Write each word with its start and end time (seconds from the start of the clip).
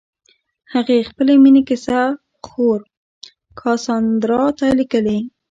هغې 0.73 1.07
خپلې 1.09 1.33
مینې 1.43 1.61
کیسې 1.69 2.01
خور 2.47 2.79
کاساندرا 3.59 4.43
ته 4.57 4.67
لیکلې. 4.79 5.19